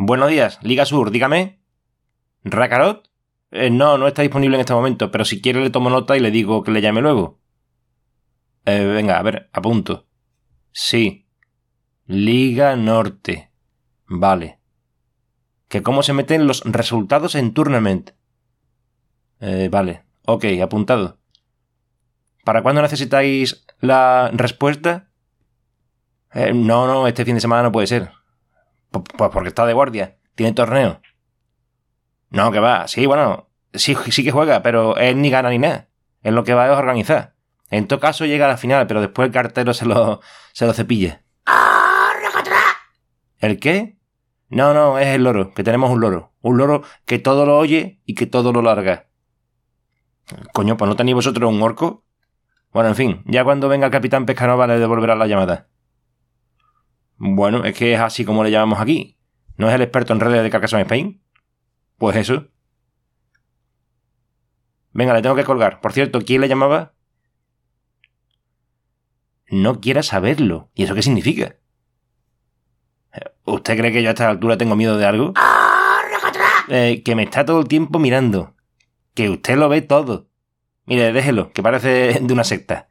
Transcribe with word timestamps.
Buenos 0.00 0.30
días, 0.30 0.60
Liga 0.62 0.86
Sur, 0.86 1.10
dígame. 1.10 1.60
¿Racarot? 2.44 3.10
Eh, 3.50 3.68
no, 3.68 3.98
no 3.98 4.06
está 4.06 4.22
disponible 4.22 4.54
en 4.54 4.60
este 4.60 4.72
momento, 4.72 5.10
pero 5.10 5.24
si 5.24 5.42
quiere 5.42 5.60
le 5.60 5.70
tomo 5.70 5.90
nota 5.90 6.16
y 6.16 6.20
le 6.20 6.30
digo 6.30 6.62
que 6.62 6.70
le 6.70 6.80
llame 6.80 7.00
luego. 7.00 7.40
Eh, 8.64 8.84
venga, 8.84 9.18
a 9.18 9.22
ver, 9.22 9.50
apunto. 9.52 10.06
Sí. 10.70 11.26
Liga 12.06 12.76
Norte. 12.76 13.50
Vale. 14.06 14.60
¿Que 15.66 15.82
cómo 15.82 16.04
se 16.04 16.12
meten 16.12 16.46
los 16.46 16.62
resultados 16.64 17.34
en 17.34 17.52
Tournament? 17.52 18.12
Eh, 19.40 19.68
vale. 19.68 20.04
Ok, 20.26 20.44
apuntado. 20.62 21.18
¿Para 22.44 22.62
cuándo 22.62 22.82
necesitáis 22.82 23.66
la 23.80 24.30
respuesta? 24.32 25.10
Eh, 26.34 26.52
no, 26.54 26.86
no, 26.86 27.08
este 27.08 27.24
fin 27.24 27.34
de 27.34 27.40
semana 27.40 27.64
no 27.64 27.72
puede 27.72 27.88
ser. 27.88 28.12
Pues 28.90 29.30
porque 29.32 29.48
está 29.48 29.66
de 29.66 29.72
guardia. 29.72 30.16
Tiene 30.34 30.52
torneo. 30.52 31.00
No, 32.30 32.52
que 32.52 32.60
va. 32.60 32.88
Sí, 32.88 33.06
bueno, 33.06 33.48
sí, 33.74 33.96
sí 34.10 34.24
que 34.24 34.30
juega, 34.30 34.62
pero 34.62 34.96
él 34.96 35.20
ni 35.20 35.30
gana 35.30 35.50
ni 35.50 35.58
nada. 35.58 35.88
Es 36.22 36.32
lo 36.32 36.44
que 36.44 36.54
va 36.54 36.66
a 36.66 36.78
organizar. 36.78 37.34
En 37.70 37.86
todo 37.86 38.00
caso 38.00 38.24
llega 38.24 38.46
a 38.46 38.48
la 38.48 38.56
final, 38.56 38.86
pero 38.86 39.00
después 39.00 39.26
el 39.26 39.32
cartero 39.32 39.74
se 39.74 39.86
lo, 39.86 40.20
se 40.52 40.66
lo 40.66 40.72
cepille. 40.72 41.20
¿El 43.38 43.60
qué? 43.60 43.98
No, 44.48 44.72
no, 44.72 44.98
es 44.98 45.08
el 45.08 45.24
loro, 45.24 45.52
que 45.54 45.62
tenemos 45.62 45.90
un 45.90 46.00
loro. 46.00 46.32
Un 46.40 46.56
loro 46.56 46.82
que 47.04 47.18
todo 47.18 47.46
lo 47.46 47.58
oye 47.58 48.00
y 48.04 48.14
que 48.14 48.26
todo 48.26 48.52
lo 48.52 48.62
larga. 48.62 49.08
Coño, 50.52 50.76
pues 50.76 50.88
no 50.88 50.96
tenéis 50.96 51.14
vosotros 51.14 51.52
un 51.52 51.62
orco. 51.62 52.04
Bueno, 52.72 52.88
en 52.88 52.96
fin, 52.96 53.22
ya 53.26 53.44
cuando 53.44 53.68
venga 53.68 53.86
el 53.86 53.92
capitán 53.92 54.26
Pescanova 54.26 54.66
le 54.66 54.78
devolverá 54.78 55.14
la 55.14 55.26
llamada. 55.26 55.68
Bueno, 57.18 57.64
es 57.64 57.76
que 57.76 57.94
es 57.94 58.00
así 58.00 58.24
como 58.24 58.44
le 58.44 58.50
llamamos 58.50 58.80
aquí. 58.80 59.16
¿No 59.56 59.68
es 59.68 59.74
el 59.74 59.82
experto 59.82 60.12
en 60.12 60.20
redes 60.20 60.42
de 60.42 60.50
Carcassonne 60.50 60.82
Spain? 60.82 61.20
Pues 61.98 62.16
eso. 62.16 62.46
Venga, 64.92 65.14
le 65.14 65.22
tengo 65.22 65.34
que 65.34 65.44
colgar. 65.44 65.80
Por 65.80 65.92
cierto, 65.92 66.20
¿quién 66.20 66.40
le 66.40 66.48
llamaba? 66.48 66.94
No 69.48 69.80
quiera 69.80 70.02
saberlo. 70.02 70.70
¿Y 70.74 70.84
eso 70.84 70.94
qué 70.94 71.02
significa? 71.02 71.56
¿Usted 73.44 73.76
cree 73.76 73.92
que 73.92 74.02
yo 74.02 74.10
a 74.10 74.12
esta 74.12 74.28
altura 74.28 74.56
tengo 74.56 74.76
miedo 74.76 74.96
de 74.96 75.06
algo? 75.06 75.34
Eh, 76.68 77.02
que 77.02 77.14
me 77.14 77.22
está 77.24 77.44
todo 77.44 77.60
el 77.60 77.68
tiempo 77.68 77.98
mirando. 77.98 78.54
Que 79.14 79.30
usted 79.30 79.56
lo 79.56 79.68
ve 79.68 79.82
todo. 79.82 80.28
Mire, 80.84 81.12
déjelo, 81.12 81.52
que 81.52 81.62
parece 81.62 82.20
de 82.20 82.32
una 82.32 82.44
secta. 82.44 82.88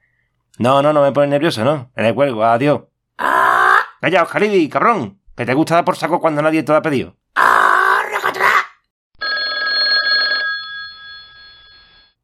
No, 0.57 0.81
no, 0.81 0.91
no 0.91 1.01
me 1.01 1.11
pone 1.11 1.27
nervioso, 1.27 1.63
¿no? 1.63 1.91
Le 1.95 2.13
cuelgo, 2.13 2.43
adiós. 2.43 2.81
Calla, 4.01 4.25
Jalidi, 4.25 4.69
cabrón. 4.69 5.21
Que 5.35 5.45
te 5.45 5.53
gusta 5.53 5.75
dar 5.75 5.85
por 5.85 5.97
saco 5.97 6.19
cuando 6.19 6.41
nadie 6.41 6.63
te 6.63 6.71
lo 6.71 6.77
ha 6.77 6.81
pedido. 6.81 7.17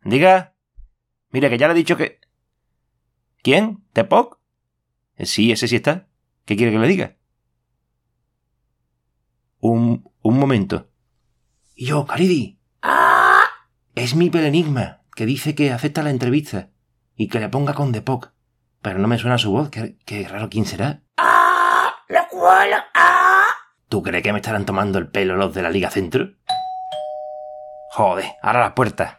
Diga. 0.04 0.56
Mire, 1.32 1.50
que 1.50 1.58
ya 1.58 1.68
le 1.68 1.74
he 1.74 1.78
dicho 1.78 1.98
que... 1.98 2.20
¿Quién? 3.42 3.84
¿Tepoc? 3.94 4.40
Eh, 5.16 5.26
sí, 5.26 5.52
ese 5.52 5.68
sí 5.68 5.78
está. 5.78 6.08
¿Qué 6.46 6.56
quiere 6.56 6.72
que 6.72 6.80
le 6.80 6.88
diga? 6.88 7.18
Un, 9.60 10.10
un 10.22 10.40
momento. 10.40 10.90
Yo, 11.76 12.06
Caridi. 12.06 12.60
Es 13.96 14.16
mi 14.16 14.30
pelenigma, 14.30 15.02
que 15.16 15.26
dice 15.26 15.56
que 15.56 15.72
acepta 15.72 16.04
la 16.04 16.10
entrevista 16.10 16.72
y 17.16 17.28
que 17.28 17.40
le 17.40 17.50
ponga 17.50 17.74
con 17.74 17.92
Depoc. 17.92 18.32
Pero 18.82 19.00
no 19.00 19.08
me 19.08 19.18
suena 19.18 19.38
su 19.38 19.52
voz, 19.52 19.70
qué, 19.70 19.98
qué 20.06 20.28
raro 20.28 20.50
quién 20.50 20.66
será. 20.66 21.04
¡Ah! 22.46 23.46
¿Tú 23.90 24.04
crees 24.04 24.24
que 24.24 24.34
me 24.34 24.40
estarán 24.40 24.66
tomando 24.66 25.00
el 25.00 25.10
pelo 25.10 25.36
los 25.36 25.54
de 25.54 25.62
la 25.62 25.70
Liga 25.70 25.90
Centro? 25.90 26.30
Joder, 27.92 28.26
ahora 28.42 28.60
las 28.62 28.74
puertas. 28.74 29.18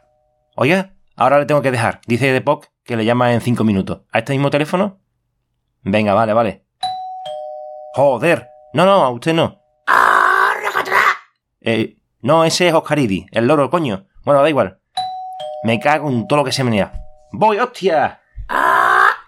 Oiga, 0.56 0.90
ahora 1.16 1.38
le 1.38 1.46
tengo 1.46 1.62
que 1.62 1.70
dejar. 1.70 2.00
Dice 2.06 2.32
Depoc 2.32 2.66
que 2.84 2.96
le 2.96 3.04
llama 3.04 3.32
en 3.32 3.40
cinco 3.40 3.64
minutos. 3.64 4.02
¿A 4.12 4.18
este 4.18 4.32
mismo 4.32 4.50
teléfono? 4.50 5.00
Venga, 5.82 6.12
vale, 6.14 6.32
vale. 6.32 6.66
Joder. 7.94 8.48
No, 8.72 8.84
no, 8.84 9.04
a 9.04 9.10
usted 9.10 9.32
no. 9.32 9.60
Eh, 11.66 11.96
no, 12.20 12.44
ese 12.44 12.68
es 12.68 12.74
Oscaridi, 12.74 13.26
el 13.30 13.46
loro, 13.46 13.70
coño. 13.70 14.06
Bueno, 14.24 14.42
da 14.42 14.50
igual. 14.50 14.80
Me 15.62 15.80
cago 15.80 16.10
en 16.10 16.26
todo 16.26 16.40
lo 16.40 16.44
que 16.44 16.52
se 16.52 16.62
menea. 16.62 16.92
¡Voy, 17.32 17.58
hostia! 17.58 18.20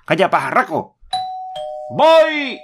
¡Calla, 0.05 0.29
pajarraco! 0.29 0.99
¡Voy! 1.91 2.61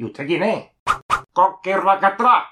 ¿Y 0.00 0.04
usted 0.04 0.26
quién 0.26 0.42
es? 0.42 0.64
¡Coque 1.30 1.76
racatrá! 1.76 2.48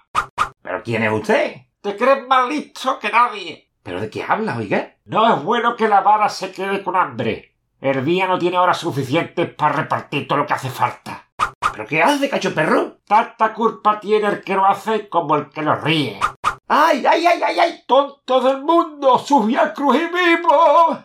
¿Pero 0.60 0.82
quién 0.82 1.02
es 1.02 1.10
usted? 1.10 1.56
¿Te 1.80 1.96
crees 1.96 2.28
más 2.28 2.46
listo 2.46 2.98
que 2.98 3.08
nadie? 3.08 3.70
¿Pero 3.82 4.02
de 4.02 4.10
qué 4.10 4.22
habla, 4.22 4.58
oiga? 4.58 4.96
No 5.06 5.34
es 5.34 5.42
bueno 5.42 5.74
que 5.74 5.88
la 5.88 6.02
vara 6.02 6.28
se 6.28 6.52
quede 6.52 6.82
con 6.82 6.94
hambre. 6.94 7.54
El 7.80 8.04
día 8.04 8.26
no 8.26 8.38
tiene 8.38 8.58
horas 8.58 8.76
suficientes 8.76 9.48
para 9.54 9.76
repartir 9.76 10.28
todo 10.28 10.40
lo 10.40 10.46
que 10.46 10.52
hace 10.52 10.68
falta. 10.68 11.30
¿Pero 11.72 11.86
qué 11.86 12.02
hace, 12.02 12.28
cacho 12.28 12.54
perro? 12.54 12.98
Tanta 13.06 13.54
culpa 13.54 13.98
tiene 13.98 14.28
el 14.28 14.42
que 14.42 14.54
lo 14.54 14.66
hace 14.66 15.08
como 15.08 15.34
el 15.36 15.48
que 15.48 15.62
lo 15.62 15.74
ríe. 15.74 16.20
¡Ay, 16.68 17.02
ay, 17.06 17.26
ay, 17.26 17.42
ay, 17.42 17.58
ay! 17.60 17.84
¡Tonto 17.86 18.42
del 18.42 18.62
mundo! 18.62 19.18
¡Sus 19.18 19.46
via 19.46 19.72
vivo! 19.74 20.98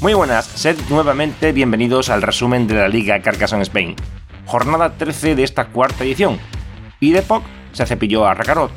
Muy 0.00 0.14
buenas, 0.14 0.46
sed 0.46 0.78
nuevamente 0.88 1.52
bienvenidos 1.52 2.08
al 2.08 2.22
resumen 2.22 2.66
de 2.66 2.72
la 2.72 2.88
Liga 2.88 3.20
Carcassonne 3.20 3.64
Spain. 3.64 3.96
Jornada 4.46 4.96
13 4.96 5.34
de 5.34 5.42
esta 5.42 5.66
cuarta 5.66 6.04
edición. 6.04 6.38
Y 7.00 7.12
Depoc 7.12 7.44
se 7.72 7.84
cepilló 7.84 8.24
a 8.24 8.32
Rakarot 8.32 8.72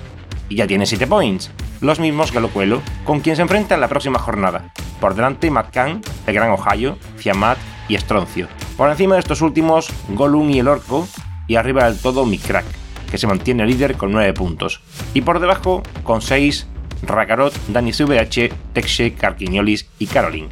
y 0.49 0.55
ya 0.57 0.67
tiene 0.67 0.85
7 0.85 1.07
points, 1.07 1.49
los 1.79 2.01
mismos 2.01 2.33
que 2.33 2.41
Locuelo, 2.41 2.81
con 3.05 3.21
quien 3.21 3.37
se 3.37 3.41
enfrenta 3.41 3.73
en 3.73 3.79
la 3.79 3.87
próxima 3.87 4.19
jornada. 4.19 4.73
Por 4.99 5.15
delante 5.15 5.49
Matcan, 5.49 6.01
el 6.27 6.33
Gran 6.33 6.49
Ohio, 6.49 6.97
Fiamat 7.15 7.57
y 7.87 7.95
Estroncio. 7.95 8.49
Por 8.75 8.89
encima 8.89 9.15
de 9.15 9.21
estos 9.21 9.41
últimos, 9.41 9.87
Golum 10.09 10.49
y 10.49 10.59
el 10.59 10.67
Orco, 10.67 11.07
y 11.47 11.55
arriba 11.55 11.85
del 11.85 12.01
todo 12.01 12.25
Mikrak, 12.25 12.65
que 13.09 13.17
se 13.17 13.27
mantiene 13.27 13.65
líder 13.65 13.95
con 13.95 14.11
9 14.11 14.33
puntos. 14.33 14.81
Y 15.13 15.21
por 15.21 15.39
debajo, 15.39 15.83
con 16.03 16.21
6, 16.21 16.67
Rakarot, 17.03 17.53
Dani 17.69 17.91
VH, 17.91 18.51
Texe, 18.73 19.13
Carquiniolis 19.13 19.87
y 19.99 20.07
Caroline. 20.07 20.49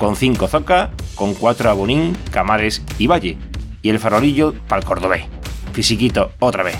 Con 0.00 0.16
5 0.16 0.48
Zoka, 0.48 0.92
con 1.14 1.34
4 1.34 1.68
Abonín, 1.68 2.16
Camares 2.30 2.82
y 2.96 3.06
Valle. 3.06 3.36
Y 3.82 3.90
el 3.90 3.98
farolillo 3.98 4.54
para 4.66 4.80
el 4.80 4.86
Cordobés. 4.86 5.24
Fisiquito 5.74 6.32
otra 6.38 6.62
vez, 6.62 6.78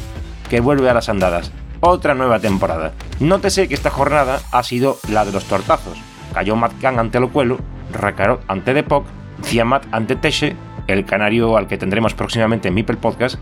que 0.48 0.60
vuelve 0.60 0.88
a 0.88 0.94
las 0.94 1.10
andadas. 1.10 1.52
Otra 1.80 2.14
nueva 2.14 2.40
temporada. 2.40 2.94
Nótese 3.20 3.68
que 3.68 3.74
esta 3.74 3.90
jornada 3.90 4.40
ha 4.52 4.62
sido 4.62 4.96
la 5.10 5.26
de 5.26 5.32
los 5.32 5.44
tortazos. 5.44 5.98
Cayó 6.32 6.56
Matkan 6.56 6.98
ante 6.98 7.20
Locuelo, 7.20 7.58
Rakarot 7.92 8.42
ante 8.48 8.72
Depok, 8.72 9.04
Fiamat 9.42 9.84
ante 9.92 10.16
Teche, 10.16 10.56
el 10.86 11.04
canario 11.04 11.58
al 11.58 11.66
que 11.66 11.76
tendremos 11.76 12.14
próximamente 12.14 12.68
en 12.68 12.74
Mipel 12.74 12.96
Podcast, 12.96 13.38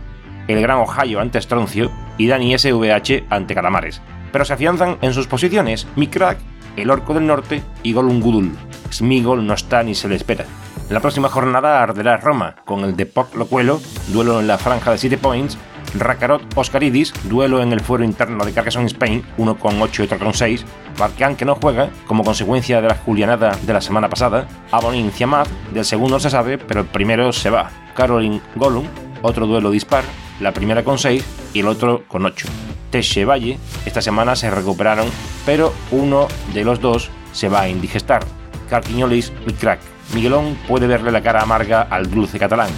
el 0.48 0.60
Gran 0.60 0.78
Ohio 0.78 1.20
ante 1.20 1.40
Stroncio 1.40 1.88
y 2.16 2.26
Dani 2.26 2.58
SVH 2.58 3.26
ante 3.30 3.54
Calamares. 3.54 4.02
Pero 4.32 4.44
se 4.44 4.54
afianzan 4.54 4.98
en 5.02 5.14
sus 5.14 5.28
posiciones 5.28 5.86
Mikrak, 5.94 6.38
el 6.82 6.90
Orco 6.90 7.14
del 7.14 7.26
Norte 7.26 7.62
y 7.82 7.92
Golungudul. 7.92 8.56
Smigol 8.92 9.46
no 9.46 9.54
está 9.54 9.82
ni 9.82 9.94
se 9.94 10.08
le 10.08 10.16
espera. 10.16 10.44
La 10.90 11.00
próxima 11.00 11.28
jornada 11.28 11.82
arderá 11.82 12.16
Roma, 12.16 12.56
con 12.64 12.84
el 12.84 12.96
de 12.96 13.04
Poc 13.04 13.34
Locuelo, 13.34 13.80
duelo 14.08 14.40
en 14.40 14.46
la 14.46 14.56
franja 14.56 14.90
de 14.90 14.98
7 14.98 15.18
points, 15.18 15.58
Rakarot 15.94 16.42
Oscaridis, 16.54 17.12
duelo 17.24 17.62
en 17.62 17.72
el 17.72 17.80
fuero 17.80 18.04
interno 18.04 18.44
de 18.44 18.52
Carcassonne 18.52 18.86
Spain, 18.86 19.22
uno 19.36 19.58
con 19.58 19.80
8 19.80 20.02
y 20.02 20.06
otro 20.06 20.18
con 20.18 20.32
6, 20.32 20.64
Barkean 20.98 21.36
que 21.36 21.44
no 21.44 21.56
juega, 21.56 21.90
como 22.06 22.24
consecuencia 22.24 22.80
de 22.80 22.88
la 22.88 22.94
julianada 22.94 23.56
de 23.62 23.72
la 23.72 23.80
semana 23.80 24.08
pasada, 24.08 24.48
Abonin 24.70 25.12
Ciamad, 25.12 25.46
del 25.72 25.84
segundo 25.84 26.20
se 26.20 26.30
sabe, 26.30 26.58
pero 26.58 26.80
el 26.80 26.86
primero 26.86 27.32
se 27.32 27.50
va, 27.50 27.70
Caroline 27.94 28.40
Gollum, 28.54 28.86
otro 29.22 29.46
duelo 29.46 29.70
dispar, 29.70 30.04
la 30.40 30.52
primera 30.52 30.84
con 30.84 30.98
6 30.98 31.24
y 31.58 31.60
el 31.60 31.66
otro 31.66 32.04
con 32.06 32.24
8. 32.24 32.46
Teche 32.90 33.24
Valle, 33.24 33.58
esta 33.84 34.00
semana 34.00 34.36
se 34.36 34.48
recuperaron, 34.48 35.08
pero 35.44 35.74
uno 35.90 36.28
de 36.54 36.62
los 36.62 36.80
dos 36.80 37.10
se 37.32 37.48
va 37.48 37.62
a 37.62 37.68
indigestar, 37.68 38.24
Carquiñolis 38.70 39.32
y 39.44 39.52
Crack. 39.54 39.80
Miguelón 40.14 40.56
puede 40.68 40.86
verle 40.86 41.10
la 41.10 41.20
cara 41.20 41.42
amarga 41.42 41.82
al 41.82 42.12
dulce 42.12 42.38
catalán, 42.38 42.70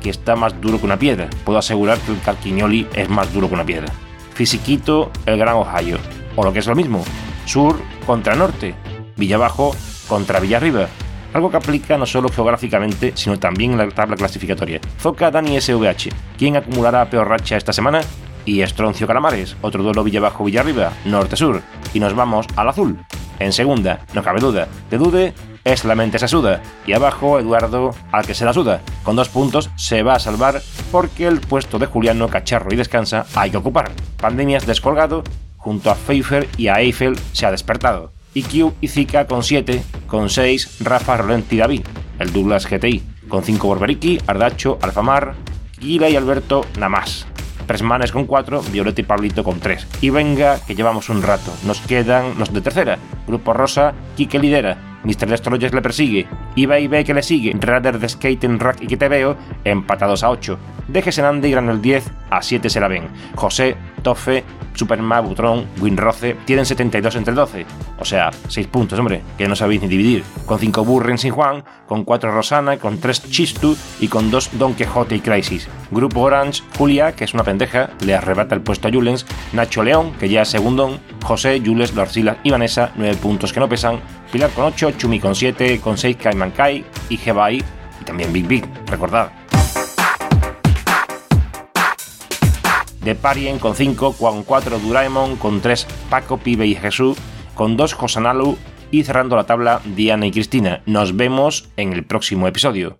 que 0.00 0.10
está 0.10 0.36
más 0.36 0.60
duro 0.60 0.78
que 0.78 0.86
una 0.86 0.96
piedra. 0.96 1.28
Puedo 1.44 1.58
asegurar 1.58 1.98
que 1.98 2.12
el 2.12 2.20
Carquiñoli 2.20 2.86
es 2.94 3.08
más 3.08 3.32
duro 3.34 3.48
que 3.48 3.54
una 3.54 3.66
piedra. 3.66 3.92
Fisiquito, 4.32 5.10
el 5.26 5.36
Gran 5.36 5.56
Ohio. 5.56 5.98
O 6.36 6.44
lo 6.44 6.52
que 6.52 6.60
es 6.60 6.66
lo 6.68 6.76
mismo, 6.76 7.04
sur 7.46 7.80
contra 8.06 8.36
norte, 8.36 8.76
Villabajo 9.16 9.74
contra 10.06 10.38
Villarriba. 10.38 10.86
Algo 11.32 11.50
que 11.50 11.56
aplica 11.56 11.96
no 11.96 12.06
solo 12.06 12.28
geográficamente, 12.28 13.12
sino 13.14 13.38
también 13.38 13.72
en 13.72 13.78
la 13.78 13.88
tabla 13.88 14.16
clasificatoria. 14.16 14.80
Zoca 14.98 15.30
Dani 15.30 15.60
SVH, 15.60 16.10
¿quién 16.38 16.56
acumulará 16.56 17.08
peor 17.08 17.28
racha 17.28 17.56
esta 17.56 17.72
semana? 17.72 18.00
Y 18.44 18.62
Estroncio 18.62 19.06
Calamares, 19.06 19.56
otro 19.60 19.82
duelo 19.82 20.02
Villa-Bajo-Villarriba, 20.02 20.92
norte-sur. 21.04 21.62
Y 21.92 22.00
nos 22.00 22.14
vamos 22.14 22.46
al 22.56 22.68
azul. 22.68 22.98
En 23.38 23.52
segunda, 23.52 24.00
no 24.14 24.22
cabe 24.22 24.40
duda, 24.40 24.68
de 24.90 24.98
dude 24.98 25.34
es 25.64 25.84
la 25.84 25.94
mente 25.94 26.18
se 26.18 26.28
suda. 26.28 26.62
Y 26.86 26.92
abajo, 26.92 27.38
Eduardo, 27.38 27.94
al 28.12 28.26
que 28.26 28.34
se 28.34 28.44
la 28.44 28.52
suda. 28.52 28.80
Con 29.02 29.16
dos 29.16 29.28
puntos 29.28 29.70
se 29.76 30.02
va 30.02 30.14
a 30.14 30.18
salvar 30.18 30.62
porque 30.90 31.26
el 31.26 31.40
puesto 31.40 31.78
de 31.78 31.86
Juliano 31.86 32.28
Cacharro 32.28 32.72
y 32.72 32.76
Descansa 32.76 33.26
hay 33.34 33.50
que 33.50 33.58
ocupar. 33.58 33.92
Pandemias 34.16 34.66
descolgado, 34.66 35.22
junto 35.56 35.90
a 35.90 35.94
Pfeiffer 35.94 36.48
y 36.56 36.68
a 36.68 36.80
Eiffel 36.80 37.18
se 37.32 37.46
ha 37.46 37.50
despertado. 37.50 38.12
IQ 38.34 38.72
y 38.80 38.88
Zika 38.88 39.26
con 39.26 39.42
7, 39.42 39.82
con 40.06 40.30
6 40.30 40.78
Rafa 40.80 41.16
Rolenti 41.16 41.56
David, 41.56 41.82
el 42.18 42.32
Douglas 42.32 42.68
GTI, 42.68 43.02
con 43.28 43.42
5 43.42 43.66
Borberiki, 43.66 44.18
Ardacho, 44.26 44.78
Alfamar, 44.82 45.34
Gila 45.80 46.08
y 46.08 46.16
Alberto 46.16 46.64
Namás. 46.78 47.26
Manes 47.82 48.10
con 48.10 48.26
4, 48.26 48.62
Violeta 48.72 49.00
y 49.00 49.04
Pablito 49.04 49.44
con 49.44 49.60
3. 49.60 49.86
Y 50.00 50.10
venga, 50.10 50.58
que 50.66 50.74
llevamos 50.74 51.08
un 51.08 51.22
rato. 51.22 51.52
Nos 51.64 51.80
quedan 51.80 52.36
los 52.36 52.52
de 52.52 52.60
tercera. 52.60 52.98
Grupo 53.28 53.52
Rosa, 53.52 53.94
Kike 54.16 54.40
lidera. 54.40 54.76
Mr. 55.04 55.28
Destroyers 55.28 55.72
le 55.72 55.80
persigue. 55.80 56.26
Iba 56.56 56.78
y 56.78 56.88
ve 56.88 57.04
que 57.04 57.14
le 57.14 57.22
sigue. 57.22 57.56
Radar 57.58 57.98
de 57.98 58.08
Skating 58.08 58.58
Rack 58.58 58.82
y 58.82 58.86
que 58.86 58.96
te 58.96 59.08
veo, 59.08 59.36
empatados 59.64 60.24
a 60.24 60.30
8. 60.30 60.58
Deje 60.88 61.12
Senande 61.12 61.48
y 61.48 61.52
el 61.52 61.80
10, 61.80 62.10
a 62.30 62.42
7 62.42 62.68
se 62.68 62.80
la 62.80 62.88
ven. 62.88 63.08
José, 63.36 63.76
Tofe, 64.02 64.44
Superman, 64.74 65.26
Butron, 65.26 65.66
Winroce 65.80 66.36
tienen 66.44 66.66
72 66.66 67.16
entre 67.16 67.34
12. 67.34 67.66
O 67.98 68.04
sea, 68.04 68.30
6 68.48 68.66
puntos, 68.68 68.98
hombre, 68.98 69.22
que 69.36 69.48
no 69.48 69.56
sabéis 69.56 69.82
ni 69.82 69.88
dividir. 69.88 70.24
Con 70.46 70.58
5 70.58 70.84
Burren 70.84 71.18
sin 71.18 71.32
Juan, 71.32 71.64
con 71.86 72.04
4 72.04 72.32
Rosana, 72.32 72.78
con 72.78 72.98
3 72.98 73.30
Chistu 73.30 73.76
y 74.00 74.08
con 74.08 74.30
2 74.30 74.58
Don 74.58 74.74
Quixote 74.74 75.16
y 75.16 75.20
Crisis. 75.20 75.68
Grupo 75.90 76.20
Orange, 76.20 76.62
Julia, 76.78 77.12
que 77.12 77.24
es 77.24 77.34
una 77.34 77.44
pendeja, 77.44 77.90
le 78.04 78.14
arrebata 78.14 78.54
el 78.54 78.62
puesto 78.62 78.88
a 78.88 78.90
Julens, 78.90 79.26
Nacho 79.52 79.82
León, 79.82 80.12
que 80.18 80.28
ya 80.28 80.42
es 80.42 80.48
segundón, 80.48 81.00
José, 81.24 81.60
Jules, 81.64 81.94
Lorcila 81.94 82.38
y 82.42 82.50
Vanessa, 82.50 82.92
9 82.96 83.16
puntos 83.16 83.52
que 83.52 83.60
no 83.60 83.68
pesan, 83.68 84.00
Pilar 84.32 84.50
con 84.50 84.64
8, 84.64 84.92
Chumi 84.92 85.18
con 85.18 85.34
7, 85.34 85.80
con 85.80 85.98
6 85.98 86.16
Kaiman 86.16 86.52
Kai 86.52 86.84
y 87.08 87.16
Jebai 87.16 87.62
y 88.00 88.04
también 88.04 88.32
Big 88.32 88.46
Big, 88.46 88.64
recordad. 88.86 89.39
De 93.02 93.14
Parien 93.14 93.58
con 93.58 93.74
5, 93.74 94.14
con 94.14 94.42
4 94.42 94.78
Duraemon, 94.78 95.36
con 95.36 95.60
3 95.60 95.86
Paco, 96.08 96.38
Pibe 96.38 96.66
y 96.66 96.74
Jesús, 96.74 97.18
con 97.54 97.76
2 97.76 97.94
Josanalu 97.94 98.56
y 98.90 99.04
cerrando 99.04 99.36
la 99.36 99.44
tabla 99.44 99.80
Diana 99.84 100.26
y 100.26 100.32
Cristina. 100.32 100.82
Nos 100.86 101.16
vemos 101.16 101.70
en 101.76 101.92
el 101.92 102.04
próximo 102.04 102.46
episodio. 102.46 102.98